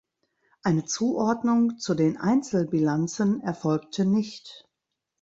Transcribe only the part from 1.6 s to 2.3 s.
zu den